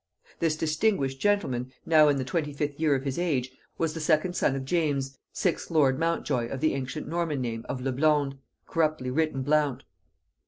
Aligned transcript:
This 0.39 0.55
distinguished 0.57 1.19
gentleman, 1.19 1.71
now 1.85 2.07
in 2.07 2.17
the 2.17 2.23
twenty 2.25 2.53
fifth 2.53 2.79
year 2.79 2.95
of 2.95 3.03
his 3.03 3.19
age, 3.19 3.51
was 3.77 3.93
the 3.93 3.99
second 3.99 4.35
son 4.35 4.55
of 4.55 4.65
James 4.65 5.15
sixth 5.31 5.69
lord 5.69 5.99
Montjoy 5.99 6.47
of 6.47 6.59
the 6.59 6.73
ancient 6.73 7.07
Norman 7.07 7.39
name 7.39 7.63
of 7.69 7.81
Le 7.81 7.91
Blonde, 7.91 8.39
corruptly 8.65 9.11
written 9.11 9.43
Blount. 9.43 9.83